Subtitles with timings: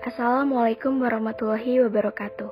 [0.00, 2.48] Assalamualaikum warahmatullahi wabarakatuh.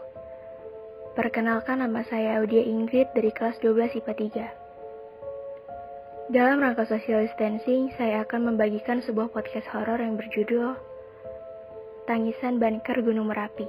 [1.16, 4.52] Perkenalkan nama saya Audia Ingrid dari kelas 12 IPA
[6.28, 6.28] 3.
[6.28, 10.76] Dalam rangka social distancing, saya akan membagikan sebuah podcast horor yang berjudul
[12.04, 13.64] Tangisan Banker Gunung Merapi.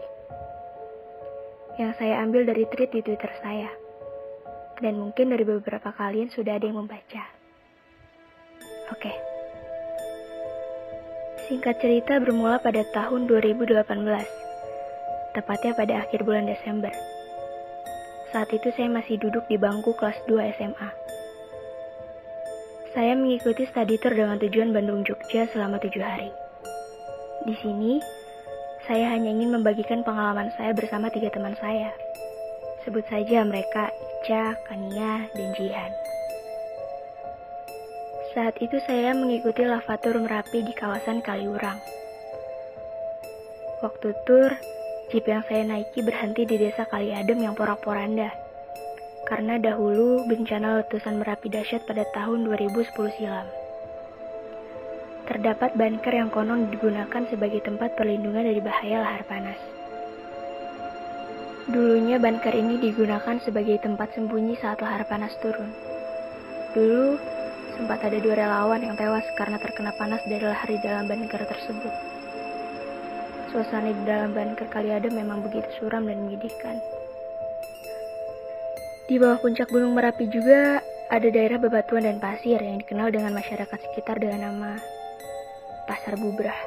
[1.79, 3.71] Yang saya ambil dari tweet di Twitter saya.
[4.83, 7.23] Dan mungkin dari beberapa kalian sudah ada yang membaca.
[8.91, 9.28] Oke.
[11.49, 13.73] Singkat cerita bermula pada tahun 2018,
[15.33, 16.93] tepatnya pada akhir bulan Desember.
[18.29, 20.89] Saat itu saya masih duduk di bangku kelas 2 SMA.
[22.93, 26.29] Saya mengikuti study tour dengan tujuan Bandung Jogja selama tujuh hari.
[27.49, 27.97] Di sini,
[28.85, 31.89] saya hanya ingin membagikan pengalaman saya bersama tiga teman saya.
[32.85, 33.89] Sebut saja mereka
[34.21, 35.89] Ica, Kania, dan Jihan.
[38.29, 41.81] Saat itu saya mengikuti lavatur Merapi di kawasan Kaliurang.
[43.81, 44.53] Waktu tur,
[45.09, 48.29] Jeep yang saya naiki berhenti di desa Kali Adem yang porak-poranda.
[49.25, 53.49] Karena dahulu bencana letusan Merapi dahsyat pada tahun 2010 silam.
[55.25, 59.57] Terdapat bunker yang konon digunakan sebagai tempat perlindungan dari bahaya lahar panas.
[61.65, 65.73] Dulunya bunker ini digunakan sebagai tempat sembunyi saat lahar panas turun.
[66.77, 67.17] Dulu,
[67.79, 71.93] sempat ada dua relawan yang tewas karena terkena panas dari lahar di dalam bunker tersebut.
[73.55, 76.75] Suasana di dalam bunker Kaliada memang begitu suram dan menyedihkan.
[79.07, 83.79] Di bawah puncak Gunung Merapi juga ada daerah bebatuan dan pasir yang dikenal dengan masyarakat
[83.79, 84.75] sekitar dengan nama
[85.87, 86.59] Pasar Bubrah.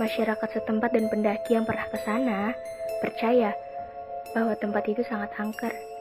[0.00, 2.56] Masyarakat setempat dan pendaki yang pernah ke sana
[3.04, 3.52] percaya
[4.32, 5.95] bahwa tempat itu sangat angker.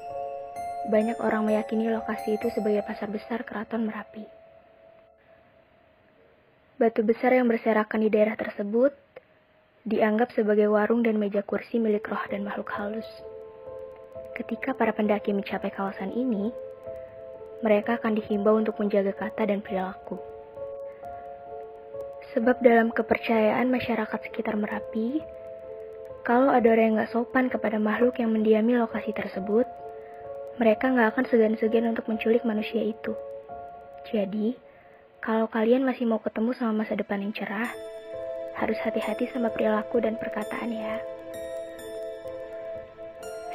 [0.85, 4.21] Banyak orang meyakini lokasi itu sebagai pasar besar keraton Merapi.
[6.77, 8.93] Batu besar yang berserakan di daerah tersebut
[9.81, 13.07] dianggap sebagai warung dan meja kursi milik roh dan makhluk halus.
[14.37, 16.53] Ketika para pendaki mencapai kawasan ini,
[17.65, 20.21] mereka akan dihimbau untuk menjaga kata dan perilaku.
[22.37, 25.23] Sebab dalam kepercayaan masyarakat sekitar Merapi,
[26.21, 29.63] kalau ada orang yang gak sopan kepada makhluk yang mendiami lokasi tersebut,
[30.55, 33.11] mereka gak akan segan-segan untuk menculik manusia itu.
[34.07, 34.55] Jadi,
[35.19, 37.67] kalau kalian masih mau ketemu sama masa depan yang cerah,
[38.55, 40.95] harus hati-hati sama perilaku dan perkataan ya.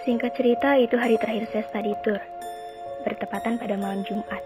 [0.04, 2.20] Singkat cerita, itu hari terakhir saya study tour,
[3.08, 4.44] bertepatan pada malam Jumat.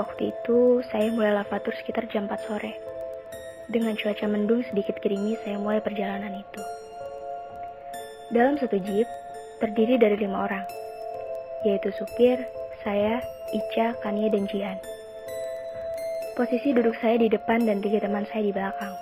[0.00, 2.72] Waktu itu, saya mulai lavatur sekitar jam 4 sore.
[3.68, 6.62] Dengan cuaca mendung sedikit gerimis, saya mulai perjalanan itu.
[8.32, 9.08] Dalam satu jeep,
[9.60, 10.83] terdiri dari lima orang,
[11.64, 12.44] yaitu supir,
[12.84, 14.78] saya, Ica, Kania, dan Jian.
[16.36, 18.94] Posisi duduk saya di depan dan tiga teman saya di belakang.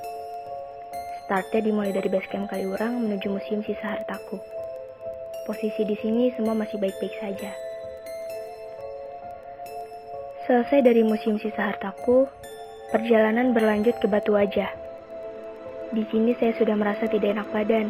[1.26, 4.36] Startnya dimulai dari base camp Kaliurang menuju Museum Sisa Hartaku.
[5.48, 7.50] Posisi di sini semua masih baik-baik saja.
[10.44, 12.28] Selesai dari Museum Sisa Hartaku,
[12.92, 14.68] perjalanan berlanjut ke Batu Wajah.
[15.96, 17.88] Di sini saya sudah merasa tidak enak badan.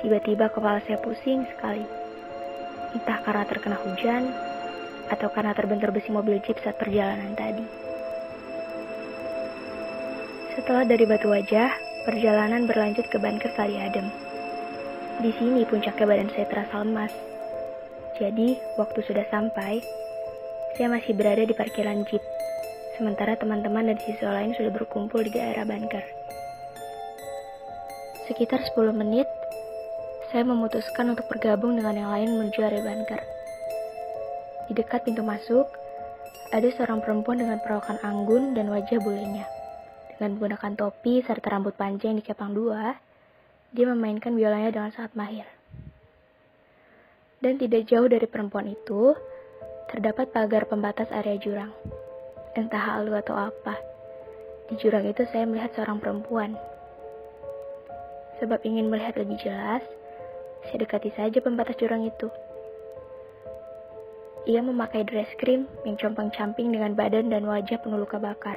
[0.00, 1.99] Tiba-tiba kepala saya pusing sekali.
[2.90, 4.34] Entah karena terkena hujan,
[5.10, 7.66] atau karena terbentur besi mobil jeep saat perjalanan tadi.
[10.54, 11.70] Setelah dari Batu Wajah,
[12.06, 14.06] perjalanan berlanjut ke Banker Kali Adem.
[15.20, 17.12] Di sini puncaknya badan saya terasa lemas.
[18.16, 19.80] Jadi, waktu sudah sampai,
[20.76, 22.22] saya masih berada di parkiran jeep.
[22.96, 26.04] Sementara teman-teman dan siswa lain sudah berkumpul di daerah Banker.
[28.28, 29.26] Sekitar 10 menit,
[30.30, 33.18] saya memutuskan untuk bergabung dengan yang lain menuju area Banker.
[34.70, 35.66] Di dekat pintu masuk,
[36.54, 39.42] ada seorang perempuan dengan perawakan anggun dan wajah bulenya.
[40.14, 42.94] Dengan menggunakan topi serta rambut panjang di kepang dua,
[43.74, 45.46] dia memainkan biolanya dengan sangat mahir.
[47.42, 49.18] Dan tidak jauh dari perempuan itu,
[49.90, 51.74] terdapat pagar pembatas area jurang.
[52.54, 53.74] Entah halu atau apa,
[54.70, 56.54] di jurang itu saya melihat seorang perempuan.
[58.38, 59.82] Sebab ingin melihat lebih jelas,
[60.68, 62.28] saya dekati saja pembatas jurang itu.
[64.48, 68.56] Ia memakai dress cream yang compang-camping dengan badan dan wajah penuh luka bakar.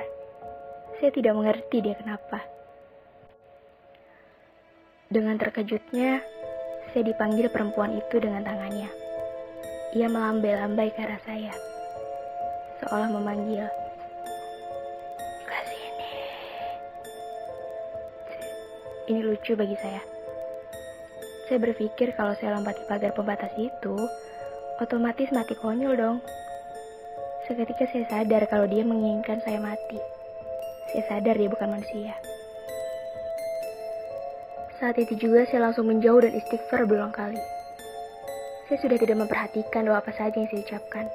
[0.99, 2.39] Saya tidak mengerti dia kenapa.
[5.11, 6.23] Dengan terkejutnya,
[6.89, 8.89] saya dipanggil perempuan itu dengan tangannya.
[9.93, 11.53] Ia melambai-lambai ke arah saya,
[12.81, 13.67] seolah memanggil,
[15.45, 16.11] Ke sini.
[19.13, 20.12] Ini lucu bagi saya.
[21.47, 23.95] Saya berpikir kalau saya lompati pagar pembatas itu,
[24.79, 26.17] otomatis mati konyol dong.
[27.43, 29.99] Seketika saya sadar kalau dia menginginkan saya mati.
[30.91, 32.15] Saya sadar dia bukan manusia.
[34.79, 37.39] Saat itu juga saya langsung menjauh dan istighfar berulang kali.
[38.67, 41.05] Saya sudah tidak memperhatikan doa apa saja yang saya ucapkan.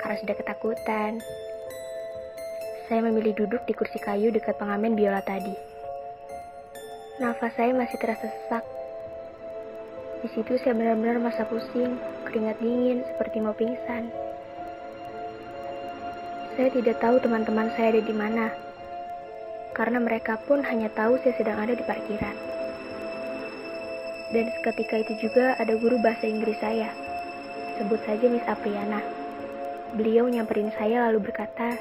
[0.00, 1.12] Karena sudah ketakutan,
[2.88, 5.56] saya memilih duduk di kursi kayu dekat pengamen biola tadi.
[7.20, 8.64] Nafas saya masih terasa sesak.
[10.22, 11.98] Di situ saya benar-benar masa pusing,
[12.30, 14.06] keringat dingin seperti mau pingsan.
[16.54, 18.54] Saya tidak tahu teman-teman saya ada di mana,
[19.74, 22.36] karena mereka pun hanya tahu saya sedang ada di parkiran.
[24.30, 26.94] Dan seketika itu juga ada guru bahasa Inggris saya,
[27.82, 29.02] sebut saja Miss Apriana.
[29.98, 31.74] Beliau nyamperin saya lalu berkata,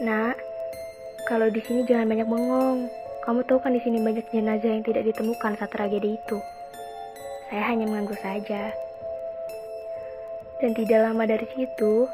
[0.00, 0.40] Nak,
[1.28, 2.88] kalau di sini jangan banyak bengong.
[3.20, 6.38] Kamu tahu kan di sini banyak jenazah yang tidak ditemukan saat tragedi itu.
[7.56, 8.68] Saya hanya mengangguk saja.
[10.60, 12.04] Dan tidak lama dari situ,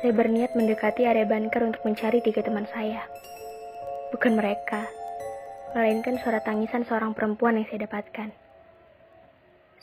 [0.00, 3.04] saya berniat mendekati area bunker untuk mencari tiga teman saya.
[4.08, 4.88] Bukan mereka,
[5.76, 8.32] melainkan suara tangisan seorang perempuan yang saya dapatkan.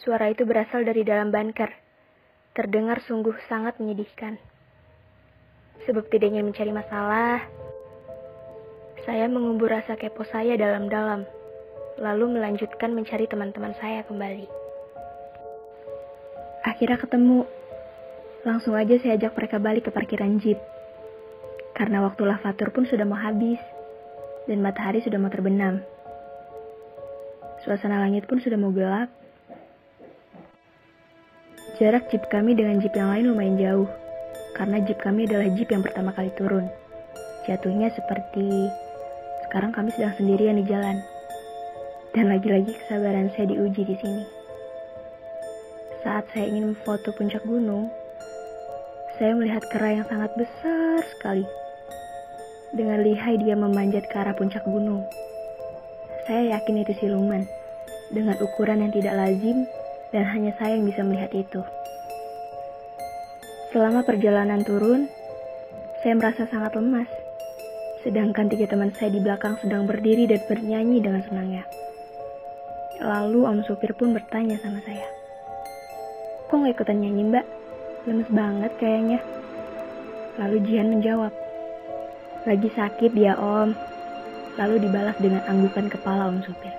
[0.01, 1.69] Suara itu berasal dari dalam bunker.
[2.57, 4.41] Terdengar sungguh sangat menyedihkan.
[5.85, 7.38] Sebab tidak ingin mencari masalah,
[9.06, 11.21] saya mengubur rasa kepo saya dalam-dalam,
[12.00, 14.47] lalu melanjutkan mencari teman-teman saya kembali.
[16.65, 17.45] Akhirnya ketemu,
[18.45, 20.62] Langsung aja saya ajak mereka balik ke parkiran jeep.
[21.74, 23.57] Karena waktu lavatur pun sudah mau habis,
[24.45, 25.81] dan matahari sudah mau terbenam.
[27.65, 29.09] Suasana langit pun sudah mau gelap.
[31.81, 33.89] Jarak jeep kami dengan jeep yang lain lumayan jauh,
[34.53, 36.69] karena jeep kami adalah jeep yang pertama kali turun.
[37.50, 38.69] Jatuhnya seperti
[39.50, 41.01] sekarang kami sedang sendirian di jalan.
[42.15, 44.23] Dan lagi-lagi kesabaran saya diuji di sini.
[46.00, 47.91] Saat saya ingin memfoto puncak gunung,
[49.19, 51.44] saya melihat kera yang sangat besar sekali.
[52.71, 55.03] Dengan lihai dia memanjat ke arah puncak gunung.
[56.23, 57.44] Saya yakin itu siluman,
[58.15, 59.67] dengan ukuran yang tidak lazim
[60.15, 61.59] dan hanya saya yang bisa melihat itu.
[63.75, 65.12] Selama perjalanan turun,
[66.00, 67.12] saya merasa sangat lemas.
[68.07, 71.67] Sedangkan tiga teman saya di belakang sedang berdiri dan bernyanyi dengan senangnya.
[73.03, 75.07] Lalu om supir pun bertanya sama saya,
[76.45, 77.45] Kok gak ikutan nyanyi mbak?
[78.06, 79.19] Lemes banget kayaknya.
[80.38, 81.33] Lalu Jihan menjawab,
[82.45, 83.74] lagi sakit dia om.
[84.56, 86.71] Lalu dibalas dengan anggukan kepala om supir.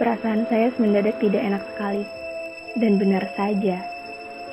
[0.00, 2.04] Perasaan saya mendadak tidak enak sekali.
[2.76, 3.80] Dan benar saja,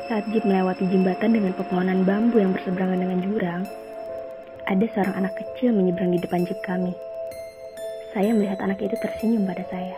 [0.08, 3.64] saat Jeep melewati jembatan dengan pepohonan bambu yang berseberangan dengan jurang,
[4.64, 6.96] ada seorang anak kecil menyeberang di depan Jeep kami.
[8.14, 9.98] Saya melihat anak itu tersenyum pada saya.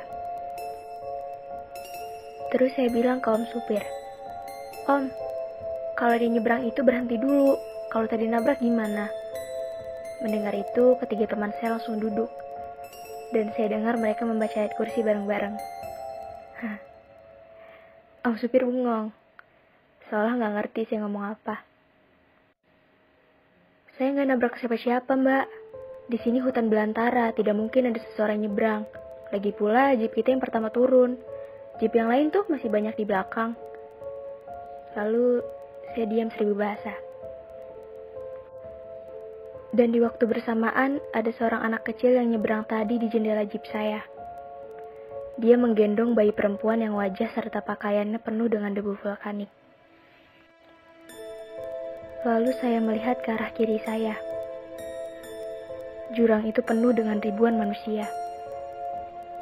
[2.55, 3.83] Terus saya bilang ke om supir,
[4.85, 5.09] Om,
[5.97, 7.57] kalau di nyebrang itu berhenti dulu,
[7.89, 9.09] kalau tadi nabrak gimana?
[10.21, 12.29] Mendengar itu, ketiga teman saya langsung duduk.
[13.33, 15.57] Dan saya dengar mereka membaca ayat kursi bareng-bareng.
[16.61, 16.77] Hah.
[18.29, 19.09] Om supir bengong.
[20.05, 21.65] Seolah nggak ngerti saya ngomong apa.
[23.97, 25.49] Saya nggak nabrak siapa-siapa, mbak.
[26.05, 28.85] Di sini hutan belantara, tidak mungkin ada seseorang nyebrang.
[29.33, 31.17] Lagi pula, jeep kita yang pertama turun.
[31.81, 33.57] Jeep yang lain tuh masih banyak di belakang.
[34.93, 35.41] Lalu
[35.91, 36.93] saya diam seribu bahasa.
[39.73, 44.05] Dan di waktu bersamaan ada seorang anak kecil yang nyebrang tadi di jendela jeep saya.
[45.41, 49.51] Dia menggendong bayi perempuan yang wajah serta pakaiannya penuh dengan debu vulkanik.
[52.23, 54.34] Lalu saya melihat ke arah kiri saya.
[56.15, 58.07] Jurang itu penuh dengan ribuan manusia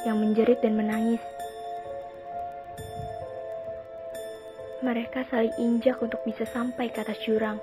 [0.03, 1.21] yang menjerit dan menangis
[4.83, 7.55] Mereka saling injak untuk bisa sampai ke atas jurang,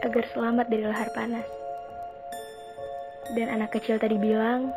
[0.00, 1.44] agar selamat dari lahar panas.
[3.36, 4.72] Dan anak kecil tadi bilang,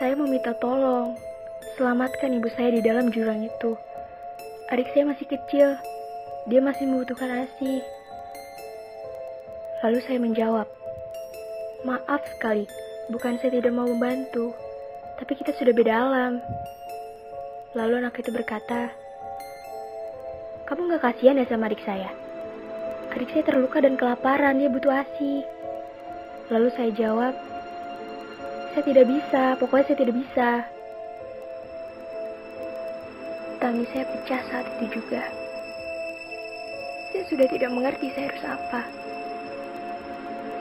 [0.00, 1.12] saya meminta tolong,
[1.76, 3.76] selamatkan ibu saya di dalam jurang itu.
[4.72, 5.76] Adik saya masih kecil,
[6.48, 7.84] dia masih membutuhkan ASI.
[9.78, 10.66] Lalu saya menjawab,
[11.86, 12.66] maaf sekali,
[13.14, 14.50] bukan saya tidak mau membantu,
[15.22, 16.42] tapi kita sudah beda alam.
[17.78, 18.90] Lalu anak itu berkata,
[20.66, 22.10] Kamu gak kasihan ya sama adik saya?
[23.14, 25.46] Adik saya terluka dan kelaparan, dia butuh ASI.
[26.50, 27.34] Lalu saya jawab,
[28.74, 30.50] Saya tidak bisa, pokoknya saya tidak bisa.
[33.62, 35.22] Tangis saya pecah saat itu juga.
[37.14, 38.82] Saya sudah tidak mengerti saya harus apa.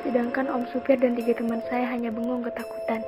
[0.08, 3.04] Sedangkan Om Supir dan tiga teman saya hanya bengong ketakutan.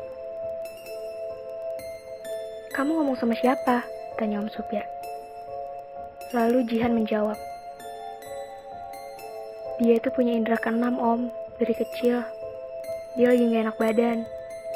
[2.76, 3.88] Kamu ngomong sama siapa?
[4.20, 4.84] Tanya Om Supir.
[6.36, 7.40] Lalu Jihan menjawab.
[9.80, 12.20] Dia itu punya indera keenam, Om, dari kecil.
[13.16, 14.18] Dia lagi gak enak badan.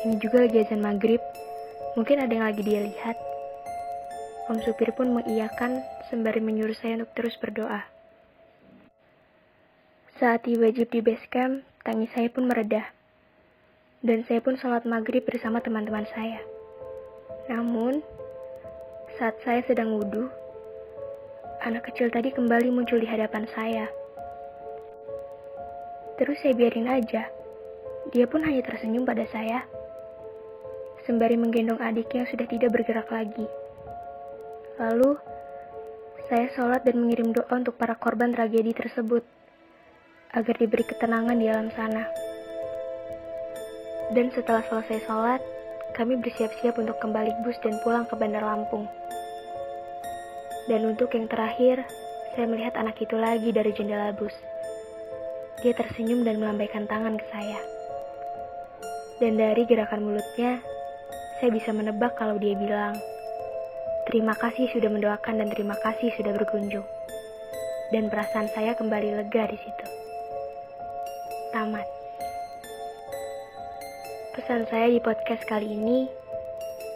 [0.08, 1.20] Ini juga lagi azan maghrib.
[2.00, 3.20] Mungkin ada yang lagi dia lihat.
[4.48, 7.84] Om supir pun mengiyakan sembari menyuruh saya untuk terus berdoa.
[10.24, 12.88] Saat tiba jeep di base camp, tangis saya pun meredah.
[14.04, 16.40] Dan saya pun sholat maghrib bersama teman-teman saya.
[17.48, 18.04] Namun,
[19.20, 20.28] saat saya sedang wudhu,
[21.64, 23.88] anak kecil tadi kembali muncul di hadapan saya.
[26.20, 27.28] Terus saya biarin aja.
[28.12, 29.64] Dia pun hanya tersenyum pada saya.
[31.04, 33.48] Sembari menggendong adiknya yang sudah tidak bergerak lagi.
[34.80, 35.20] Lalu,
[36.32, 39.24] saya sholat dan mengirim doa untuk para korban tragedi tersebut,
[40.34, 42.10] agar diberi ketenangan di alam sana.
[44.14, 45.42] Dan setelah selesai sholat,
[45.94, 48.90] kami bersiap-siap untuk kembali bus dan pulang ke Bandar Lampung.
[50.66, 51.86] Dan untuk yang terakhir,
[52.34, 54.34] saya melihat anak itu lagi dari jendela bus.
[55.62, 57.60] Dia tersenyum dan melambaikan tangan ke saya.
[59.22, 60.60] Dan dari gerakan mulutnya,
[61.38, 62.98] saya bisa menebak kalau dia bilang,
[64.04, 66.84] Terima kasih sudah mendoakan dan terima kasih sudah berkunjung.
[67.96, 69.93] Dan perasaan saya kembali lega di situ.
[71.54, 71.86] Tamat.
[74.34, 76.10] Pesan saya di podcast kali ini,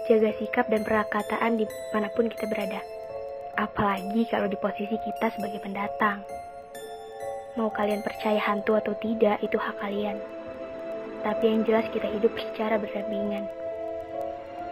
[0.10, 2.82] jaga sikap dan perkataan di mana pun kita berada.
[3.54, 6.26] Apalagi kalau di posisi kita sebagai pendatang.
[7.54, 10.18] Mau kalian percaya hantu atau tidak, itu hak kalian.
[11.22, 13.46] Tapi yang jelas kita hidup secara berdampingan.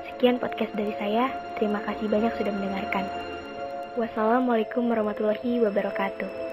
[0.10, 1.30] Sekian podcast dari saya.
[1.62, 3.06] Terima kasih banyak sudah mendengarkan.
[4.01, 6.45] Wassalamualaikum warahmatullahi wabarakatuh.